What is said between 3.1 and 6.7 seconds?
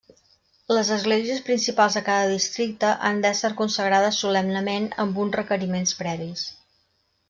han d'ésser consagrades solemnement, amb uns requeriments previs.